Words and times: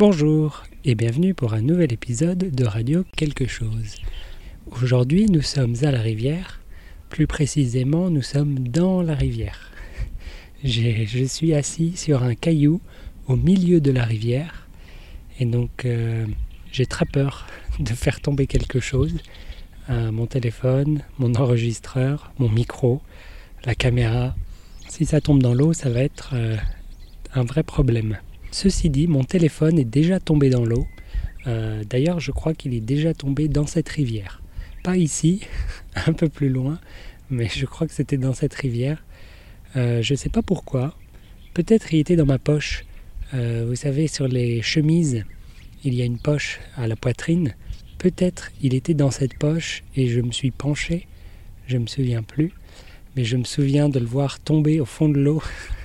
Bonjour 0.00 0.62
et 0.86 0.94
bienvenue 0.94 1.34
pour 1.34 1.52
un 1.52 1.60
nouvel 1.60 1.92
épisode 1.92 2.38
de 2.38 2.64
Radio 2.64 3.04
Quelque 3.18 3.46
chose. 3.46 3.96
Aujourd'hui 4.80 5.26
nous 5.26 5.42
sommes 5.42 5.74
à 5.82 5.90
la 5.90 6.00
rivière, 6.00 6.62
plus 7.10 7.26
précisément 7.26 8.08
nous 8.08 8.22
sommes 8.22 8.60
dans 8.60 9.02
la 9.02 9.14
rivière. 9.14 9.70
Je 10.64 11.24
suis 11.26 11.52
assis 11.52 11.98
sur 11.98 12.22
un 12.22 12.34
caillou 12.34 12.80
au 13.26 13.36
milieu 13.36 13.82
de 13.82 13.90
la 13.90 14.04
rivière 14.04 14.66
et 15.38 15.44
donc 15.44 15.84
euh, 15.84 16.24
j'ai 16.72 16.86
très 16.86 17.04
peur 17.04 17.46
de 17.78 17.90
faire 17.90 18.22
tomber 18.22 18.46
quelque 18.46 18.80
chose. 18.80 19.18
Euh, 19.90 20.10
mon 20.10 20.24
téléphone, 20.24 21.02
mon 21.18 21.34
enregistreur, 21.34 22.32
mon 22.38 22.48
micro, 22.48 23.02
la 23.66 23.74
caméra. 23.74 24.34
Si 24.88 25.04
ça 25.04 25.20
tombe 25.20 25.42
dans 25.42 25.52
l'eau, 25.52 25.74
ça 25.74 25.90
va 25.90 26.00
être 26.00 26.30
euh, 26.32 26.56
un 27.34 27.44
vrai 27.44 27.62
problème. 27.64 28.16
Ceci 28.50 28.90
dit, 28.90 29.06
mon 29.06 29.22
téléphone 29.22 29.78
est 29.78 29.84
déjà 29.84 30.18
tombé 30.18 30.50
dans 30.50 30.64
l'eau. 30.64 30.86
Euh, 31.46 31.84
d'ailleurs, 31.88 32.18
je 32.18 32.32
crois 32.32 32.52
qu'il 32.52 32.74
est 32.74 32.80
déjà 32.80 33.14
tombé 33.14 33.48
dans 33.48 33.66
cette 33.66 33.88
rivière. 33.88 34.42
Pas 34.82 34.96
ici, 34.96 35.42
un 35.94 36.12
peu 36.12 36.28
plus 36.28 36.48
loin, 36.48 36.80
mais 37.30 37.48
je 37.48 37.64
crois 37.64 37.86
que 37.86 37.92
c'était 37.92 38.16
dans 38.16 38.34
cette 38.34 38.54
rivière. 38.54 39.04
Euh, 39.76 40.02
je 40.02 40.14
ne 40.14 40.16
sais 40.16 40.28
pas 40.28 40.42
pourquoi. 40.42 40.96
Peut-être 41.54 41.94
il 41.94 42.00
était 42.00 42.16
dans 42.16 42.26
ma 42.26 42.38
poche. 42.38 42.84
Euh, 43.34 43.64
vous 43.68 43.76
savez, 43.76 44.08
sur 44.08 44.26
les 44.26 44.62
chemises, 44.62 45.24
il 45.84 45.94
y 45.94 46.02
a 46.02 46.04
une 46.04 46.18
poche 46.18 46.58
à 46.76 46.88
la 46.88 46.96
poitrine. 46.96 47.54
Peut-être 47.98 48.50
il 48.62 48.74
était 48.74 48.94
dans 48.94 49.12
cette 49.12 49.38
poche 49.38 49.84
et 49.94 50.08
je 50.08 50.20
me 50.20 50.32
suis 50.32 50.50
penché. 50.50 51.06
Je 51.68 51.76
ne 51.76 51.82
me 51.82 51.86
souviens 51.86 52.24
plus. 52.24 52.52
Mais 53.16 53.24
je 53.24 53.36
me 53.36 53.44
souviens 53.44 53.88
de 53.88 54.00
le 54.00 54.06
voir 54.06 54.40
tomber 54.40 54.80
au 54.80 54.84
fond 54.84 55.08
de 55.08 55.20
l'eau 55.20 55.42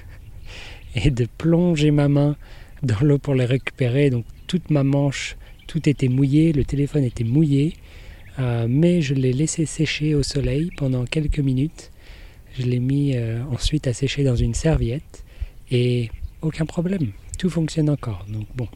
et 0.96 1.12
de 1.12 1.26
plonger 1.38 1.92
ma 1.92 2.08
main 2.08 2.36
dans 2.82 3.00
l'eau 3.02 3.18
pour 3.18 3.36
les 3.36 3.46
récupérer. 3.46 4.10
Donc 4.10 4.26
toute 4.48 4.70
ma 4.70 4.84
manche, 4.84 5.38
tout 5.68 5.88
était 5.88 6.08
mouillé, 6.08 6.54
le 6.54 6.64
téléphone 6.64 7.04
était 7.04 7.24
mouillé, 7.24 7.74
euh, 8.40 8.66
mais 8.70 9.02
je 9.02 9.14
l'ai 9.14 9.34
laissé 9.34 9.66
sécher 9.66 10.16
au 10.16 10.24
soleil 10.24 10.72
pendant 10.78 11.06
quelques 11.06 11.40
minutes. 11.40 11.92
Je 12.58 12.64
l'ai 12.64 12.80
mis 12.80 13.16
euh, 13.16 13.44
ensuite 13.52 13.88
à 13.88 13.94
sécher 13.94 14.24
dans 14.24 14.36
une 14.36 14.54
serviette 14.54 15.26
et 15.72 16.10
aucun 16.42 16.66
problème, 16.66 17.12
tout 17.38 17.50
fonctionne 17.50 17.90
encore. 17.90 18.26
Donc 18.30 18.48
bon, 18.56 18.68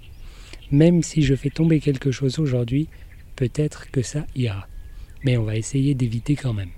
même 0.72 1.02
si 1.02 1.22
je 1.22 1.36
fais 1.36 1.50
tomber 1.50 1.80
quelque 1.80 2.12
chose 2.12 2.40
aujourd'hui, 2.40 2.88
peut-être 3.36 3.90
que 3.92 4.02
ça 4.02 4.26
ira. 4.36 4.68
Mais 5.24 5.38
on 5.38 5.44
va 5.44 5.56
essayer 5.56 5.96
d'éviter 5.96 6.36
quand 6.36 6.54
même. 6.54 6.70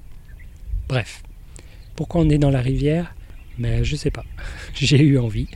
Bref, 0.88 1.23
pourquoi 1.95 2.22
on 2.22 2.30
est 2.30 2.38
dans 2.38 2.50
la 2.50 2.62
rivière? 2.62 3.16
Mais 3.58 3.84
je 3.84 3.96
sais 3.96 4.12
pas. 4.12 4.26
J'ai 4.74 5.02
eu 5.02 5.18
envie 5.18 5.48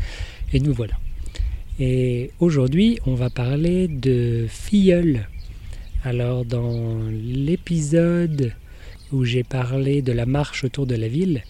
et 0.53 0.59
nous 0.59 0.73
voilà. 0.73 0.95
Et 1.79 2.31
aujourd'hui, 2.39 2.99
on 3.05 3.15
va 3.15 3.29
parler 3.29 3.87
de 3.87 4.45
filleul. 4.47 5.27
Alors, 6.03 6.45
dans 6.45 7.09
l'épisode 7.11 8.53
où 9.11 9.25
j'ai 9.25 9.43
parlé 9.43 10.01
de 10.01 10.13
la 10.13 10.25
marche 10.25 10.63
autour 10.63 10.87
de 10.87 10.95
la 10.95 11.07
ville, 11.07 11.43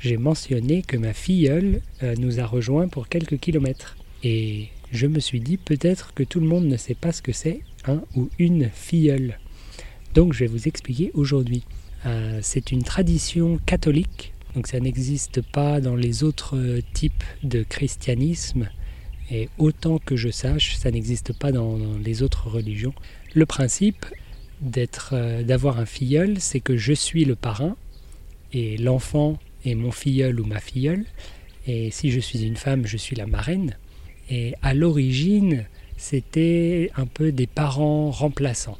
j'ai 0.00 0.16
mentionné 0.16 0.82
que 0.82 0.96
ma 0.96 1.12
filleule 1.12 1.80
euh, 2.02 2.14
nous 2.18 2.40
a 2.40 2.44
rejoints 2.44 2.88
pour 2.88 3.08
quelques 3.08 3.38
kilomètres. 3.38 3.96
Et 4.22 4.68
je 4.92 5.06
me 5.06 5.18
suis 5.18 5.40
dit 5.40 5.56
peut-être 5.56 6.12
que 6.14 6.24
tout 6.24 6.40
le 6.40 6.46
monde 6.46 6.66
ne 6.66 6.76
sait 6.76 6.94
pas 6.94 7.12
ce 7.12 7.22
que 7.22 7.32
c'est 7.32 7.60
un 7.86 8.02
ou 8.16 8.28
une 8.38 8.68
filleule. 8.68 9.38
Donc 10.14 10.34
je 10.34 10.40
vais 10.40 10.46
vous 10.46 10.68
expliquer 10.68 11.10
aujourd'hui. 11.14 11.62
Euh, 12.06 12.40
c'est 12.42 12.70
une 12.70 12.82
tradition 12.82 13.58
catholique 13.64 14.33
donc 14.54 14.68
ça 14.68 14.78
n'existe 14.78 15.42
pas 15.42 15.80
dans 15.80 15.96
les 15.96 16.22
autres 16.22 16.56
euh, 16.56 16.80
types 16.92 17.24
de 17.42 17.62
christianisme. 17.62 18.68
Et 19.30 19.48
autant 19.58 19.98
que 19.98 20.16
je 20.16 20.28
sache, 20.28 20.76
ça 20.76 20.90
n'existe 20.90 21.32
pas 21.32 21.50
dans, 21.50 21.78
les 22.04 22.22
autres 22.22 22.48
religions. 22.48 22.94
Le 23.34 23.46
principe 23.46 24.06
d'être, 24.60 25.10
euh, 25.12 25.42
d'avoir 25.42 25.80
un 25.80 25.86
filleul, 25.86 26.40
c'est 26.40 26.60
que 26.60 26.76
je 26.76 26.92
suis 26.92 27.24
le 27.24 27.34
parrain 27.34 27.76
et 28.52 28.76
l'enfant 28.76 29.38
est 29.64 29.74
mon 29.74 29.90
filleul 29.90 30.40
ou 30.40 30.44
ma 30.44 30.60
filleule. 30.60 31.04
Et 31.66 31.90
si 31.90 32.10
je 32.10 32.20
suis 32.20 32.44
une 32.44 32.56
femme, 32.56 32.86
je 32.86 32.96
suis 32.96 33.16
la 33.16 33.26
marraine. 33.26 33.76
Et 34.30 34.54
à 34.62 34.74
l'origine, 34.74 35.64
c'était 35.96 36.90
un 36.96 37.06
peu 37.06 37.32
des 37.32 37.46
parents 37.46 38.10
remplaçants. 38.10 38.78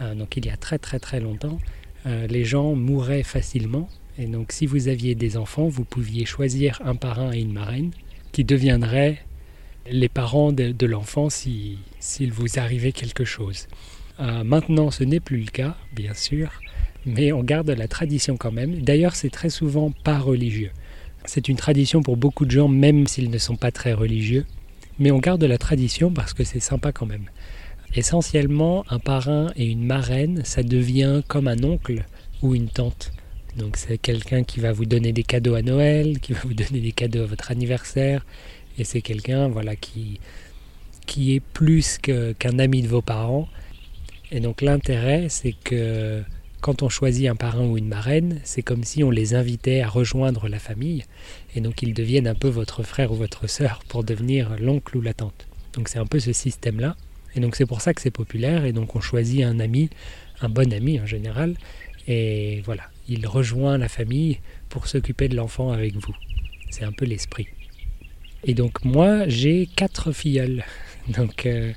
Euh, 0.00 0.14
donc 0.14 0.36
il 0.36 0.46
y 0.46 0.50
a 0.50 0.56
très 0.56 0.78
très 0.78 1.00
très 1.00 1.20
longtemps, 1.20 1.58
les 2.04 2.44
gens 2.44 2.74
mouraient 2.74 3.22
facilement 3.22 3.88
et 4.18 4.26
donc 4.26 4.52
si 4.52 4.66
vous 4.66 4.88
aviez 4.88 5.14
des 5.14 5.36
enfants, 5.36 5.68
vous 5.68 5.84
pouviez 5.84 6.24
choisir 6.24 6.80
un 6.84 6.96
parrain 6.96 7.32
et 7.32 7.40
une 7.40 7.52
marraine 7.52 7.92
qui 8.32 8.44
deviendraient 8.44 9.18
les 9.90 10.08
parents 10.08 10.52
de, 10.52 10.86
l'enfant 10.86 11.28
s'il 11.30 11.78
vous 12.32 12.58
arrivait 12.58 12.92
quelque 12.92 13.24
chose. 13.24 13.66
Euh, 14.20 14.44
maintenant, 14.44 14.90
ce 14.90 15.04
n'est 15.04 15.20
plus 15.20 15.38
le 15.38 15.50
cas, 15.50 15.76
bien 15.92 16.14
sûr, 16.14 16.50
mais 17.06 17.32
on 17.32 17.42
garde 17.42 17.70
la 17.70 17.88
tradition 17.88 18.36
quand 18.36 18.52
même. 18.52 18.82
D'ailleurs, 18.82 19.16
c'est 19.16 19.30
très 19.30 19.50
souvent 19.50 19.90
pas 20.04 20.18
religieux. 20.18 20.70
C'est 21.24 21.48
une 21.48 21.56
tradition 21.56 22.02
pour 22.02 22.16
beaucoup 22.16 22.44
de 22.44 22.50
gens, 22.50 22.68
même 22.68 23.06
s'ils 23.06 23.30
ne 23.30 23.38
sont 23.38 23.56
pas 23.56 23.70
très 23.70 23.92
religieux. 23.92 24.44
Mais 24.98 25.10
on 25.10 25.18
garde 25.18 25.42
la 25.42 25.58
tradition 25.58 26.12
parce 26.12 26.34
que 26.34 26.44
c'est 26.44 26.60
sympa 26.60 26.92
quand 26.92 27.06
même. 27.06 27.24
Essentiellement, 27.94 28.84
un 28.90 28.98
parrain 28.98 29.50
et 29.56 29.66
une 29.66 29.84
marraine, 29.84 30.42
ça 30.44 30.62
devient 30.62 31.22
comme 31.28 31.48
un 31.48 31.62
oncle 31.64 32.04
ou 32.42 32.54
une 32.54 32.68
tante. 32.68 33.12
Donc 33.56 33.76
c'est 33.76 33.98
quelqu'un 33.98 34.44
qui 34.44 34.60
va 34.60 34.72
vous 34.72 34.86
donner 34.86 35.12
des 35.12 35.24
cadeaux 35.24 35.54
à 35.54 35.62
Noël, 35.62 36.20
qui 36.20 36.32
va 36.32 36.40
vous 36.42 36.54
donner 36.54 36.80
des 36.80 36.92
cadeaux 36.92 37.22
à 37.22 37.26
votre 37.26 37.50
anniversaire, 37.50 38.24
et 38.78 38.84
c'est 38.84 39.02
quelqu'un 39.02 39.48
voilà 39.48 39.76
qui 39.76 40.20
qui 41.06 41.34
est 41.34 41.40
plus 41.40 41.98
qu'un 41.98 42.58
ami 42.58 42.82
de 42.82 42.88
vos 42.88 43.02
parents. 43.02 43.48
Et 44.30 44.40
donc 44.40 44.62
l'intérêt, 44.62 45.26
c'est 45.28 45.52
que 45.52 46.22
quand 46.62 46.82
on 46.82 46.88
choisit 46.88 47.28
un 47.28 47.34
parrain 47.34 47.66
ou 47.66 47.76
une 47.76 47.88
marraine, 47.88 48.40
c'est 48.44 48.62
comme 48.62 48.84
si 48.84 49.02
on 49.02 49.10
les 49.10 49.34
invitait 49.34 49.80
à 49.80 49.88
rejoindre 49.88 50.48
la 50.48 50.58
famille, 50.58 51.04
et 51.54 51.60
donc 51.60 51.82
ils 51.82 51.92
deviennent 51.92 52.28
un 52.28 52.34
peu 52.36 52.48
votre 52.48 52.82
frère 52.84 53.12
ou 53.12 53.16
votre 53.16 53.48
sœur 53.48 53.82
pour 53.88 54.04
devenir 54.04 54.56
l'oncle 54.60 54.96
ou 54.96 55.00
la 55.02 55.12
tante. 55.12 55.46
Donc 55.74 55.88
c'est 55.88 55.98
un 55.98 56.06
peu 56.06 56.20
ce 56.20 56.32
système-là, 56.32 56.96
et 57.34 57.40
donc 57.40 57.56
c'est 57.56 57.66
pour 57.66 57.80
ça 57.80 57.92
que 57.92 58.00
c'est 58.00 58.12
populaire, 58.12 58.64
et 58.64 58.72
donc 58.72 58.94
on 58.94 59.00
choisit 59.00 59.42
un 59.42 59.58
ami, 59.58 59.90
un 60.40 60.48
bon 60.48 60.72
ami 60.72 61.00
en 61.00 61.06
général, 61.06 61.56
et 62.08 62.60
voilà, 62.64 62.84
il 63.08 63.26
rejoint 63.26 63.78
la 63.78 63.88
famille 63.88 64.38
pour 64.68 64.86
s'occuper 64.86 65.28
de 65.28 65.36
l'enfant 65.36 65.72
avec 65.72 65.94
vous. 65.94 66.14
C'est 66.70 66.84
un 66.84 66.92
peu 66.92 67.04
l'esprit. 67.04 67.46
Et 68.44 68.54
donc 68.54 68.84
moi, 68.84 69.28
j'ai 69.28 69.66
quatre 69.66 70.12
filleuls. 70.12 70.64
Donc 71.08 71.46
euh, 71.46 71.72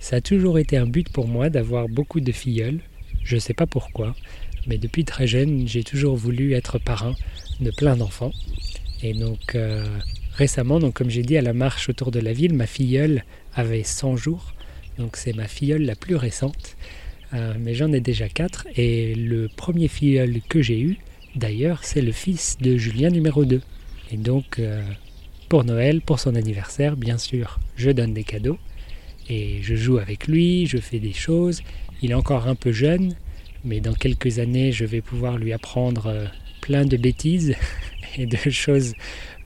ça 0.00 0.16
a 0.16 0.20
toujours 0.20 0.58
été 0.58 0.76
un 0.76 0.86
but 0.86 1.08
pour 1.08 1.28
moi 1.28 1.48
d'avoir 1.48 1.88
beaucoup 1.88 2.20
de 2.20 2.32
filleuls. 2.32 2.80
Je 3.22 3.36
ne 3.36 3.40
sais 3.40 3.54
pas 3.54 3.66
pourquoi, 3.66 4.14
mais 4.66 4.78
depuis 4.78 5.04
très 5.04 5.26
jeune, 5.26 5.66
j'ai 5.66 5.82
toujours 5.82 6.16
voulu 6.16 6.52
être 6.52 6.78
parrain 6.78 7.14
de 7.60 7.70
plein 7.70 7.96
d'enfants. 7.96 8.32
Et 9.02 9.14
donc 9.14 9.54
euh, 9.54 9.86
récemment, 10.34 10.90
comme 10.90 11.10
j'ai 11.10 11.22
dit 11.22 11.36
à 11.36 11.42
la 11.42 11.52
marche 11.52 11.88
autour 11.88 12.10
de 12.10 12.20
la 12.20 12.32
ville, 12.32 12.54
ma 12.54 12.66
filleule 12.66 13.24
avait 13.54 13.82
100 13.82 14.16
jours. 14.16 14.54
Donc 14.98 15.16
c'est 15.16 15.32
ma 15.32 15.48
filleule 15.48 15.82
la 15.82 15.96
plus 15.96 16.16
récente. 16.16 16.76
Euh, 17.34 17.54
mais 17.58 17.74
j'en 17.74 17.92
ai 17.92 18.00
déjà 18.00 18.28
quatre. 18.28 18.66
Et 18.76 19.14
le 19.14 19.48
premier 19.48 19.88
filleul 19.88 20.40
que 20.48 20.62
j'ai 20.62 20.80
eu, 20.80 20.98
d'ailleurs, 21.34 21.84
c'est 21.84 22.02
le 22.02 22.12
fils 22.12 22.58
de 22.60 22.76
Julien 22.76 23.10
numéro 23.10 23.44
2. 23.44 23.60
Et 24.12 24.16
donc, 24.16 24.58
euh, 24.58 24.82
pour 25.48 25.64
Noël, 25.64 26.00
pour 26.00 26.20
son 26.20 26.34
anniversaire, 26.34 26.96
bien 26.96 27.18
sûr, 27.18 27.58
je 27.76 27.90
donne 27.90 28.14
des 28.14 28.24
cadeaux. 28.24 28.58
Et 29.28 29.60
je 29.62 29.74
joue 29.74 29.98
avec 29.98 30.26
lui, 30.26 30.66
je 30.66 30.78
fais 30.78 31.00
des 31.00 31.12
choses. 31.12 31.62
Il 32.02 32.10
est 32.10 32.14
encore 32.14 32.46
un 32.46 32.54
peu 32.54 32.72
jeune, 32.72 33.14
mais 33.64 33.80
dans 33.80 33.94
quelques 33.94 34.38
années, 34.38 34.72
je 34.72 34.84
vais 34.84 35.00
pouvoir 35.00 35.38
lui 35.38 35.52
apprendre 35.52 36.06
euh, 36.06 36.26
plein 36.60 36.84
de 36.84 36.96
bêtises 36.96 37.54
et 38.18 38.26
de 38.26 38.36
choses 38.50 38.94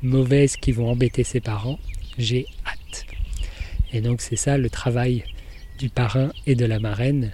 mauvaises 0.03 0.57
qui 0.57 0.73
vont 0.73 0.91
embêter 0.91 1.25
ses 1.25 1.41
parents. 1.41 1.79
J'ai 2.19 2.47
hâte. 2.67 3.07
Et 3.93 4.01
donc 4.01 4.21
c'est 4.21 4.37
ça 4.37 4.59
le 4.59 4.69
travail 4.69 5.25
du 5.79 5.89
parrain 5.89 6.31
et 6.47 6.57
de 6.57 6.65
la 6.65 6.81
marraine, 6.81 7.33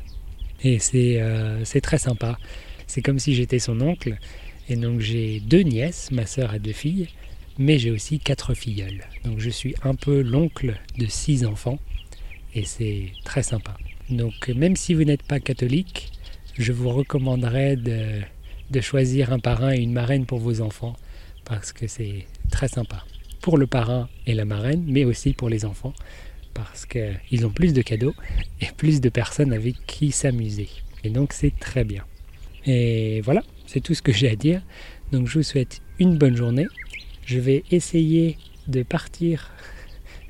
et 0.65 0.81
euh, 1.21 1.65
c'est 1.65 1.81
très 1.81 1.99
sympa. 1.99 2.39
C'est 2.87 3.03
comme 3.03 3.19
si 3.19 3.35
j'étais 3.35 3.59
son 3.59 3.81
oncle. 3.81 4.17
Et 4.69 4.77
donc 4.77 5.01
j'ai 5.01 5.41
deux 5.41 5.61
nièces, 5.61 6.11
ma 6.11 6.25
sœur 6.25 6.53
a 6.53 6.59
deux 6.59 6.73
filles, 6.73 7.09
mais 7.59 7.79
j'ai 7.79 7.91
aussi 7.91 8.19
quatre 8.19 8.55
filleuls. 8.55 9.05
Donc 9.25 9.39
je 9.39 9.51
suis 9.51 9.75
un 9.83 9.95
peu 9.95 10.23
l'oncle 10.23 10.75
de 10.99 11.07
six 11.07 11.45
enfants. 11.45 11.79
Et 12.55 12.65
c'est 12.65 13.13
très 13.25 13.43
sympa. 13.43 13.77
Donc 14.09 14.49
même 14.49 14.77
si 14.77 14.95
vous 14.95 15.05
n'êtes 15.05 15.23
pas 15.23 15.41
catholique, 15.41 16.13
je 16.57 16.73
vous 16.73 16.89
recommanderais 16.91 17.77
de, 17.77 18.21
de 18.71 18.81
choisir 18.81 19.33
un 19.33 19.39
parrain 19.39 19.73
et 19.73 19.81
une 19.81 19.93
marraine 19.93 20.25
pour 20.25 20.39
vos 20.39 20.61
enfants. 20.61 20.97
Parce 21.45 21.73
que 21.73 21.87
c'est 21.87 22.27
très 22.51 22.69
sympa. 22.69 23.05
Pour 23.43 23.59
le 23.59 23.67
parrain 23.67 24.09
et 24.27 24.33
la 24.33 24.47
marraine, 24.47 24.85
mais 24.87 25.05
aussi 25.05 25.35
pour 25.35 25.51
les 25.51 25.67
enfants 25.67 25.93
parce 26.55 26.87
qu'ils 26.87 27.47
ont 27.47 27.51
plus 27.51 27.73
de 27.73 27.83
cadeaux 27.83 28.15
et 28.61 28.67
plus 28.77 29.01
de 29.01 29.09
personnes 29.09 29.53
avec 29.53 29.75
qui 29.87 30.13
s'amuser. 30.13 30.69
Et 31.03 31.11
donc 31.11 31.33
c'est 31.33 31.59
très 31.59 31.85
bien. 31.85 32.05
Et 32.67 33.21
voilà, 33.21 33.43
c'est 33.67 33.81
tout 33.81 33.95
ce 33.95 34.03
que 34.03 34.13
j'ai 34.13 34.31
à 34.31 34.37
dire. 34.37 34.63
Donc 35.13 35.29
je 35.29 35.39
vous 35.39 35.43
souhaite 35.43 35.83
une 35.99 36.17
bonne 36.17 36.37
journée. 36.37 36.67
Je 37.27 37.39
vais 37.39 37.65
essayer 37.71 38.37
de 38.69 38.83
partir 38.83 39.53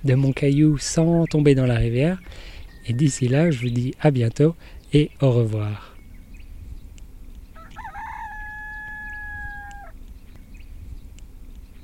de 0.05 0.15
mon 0.15 0.33
caillou 0.33 0.79
sans 0.79 1.27
tomber 1.27 1.55
dans 1.55 1.67
la 1.67 1.77
rivière. 1.77 2.21
Et 2.87 2.93
d'ici 2.93 3.29
là, 3.29 3.51
je 3.51 3.61
vous 3.61 3.71
dis 3.71 3.95
à 4.01 4.11
bientôt 4.11 4.55
et 4.93 5.11
au 5.21 5.31
revoir. 5.31 5.94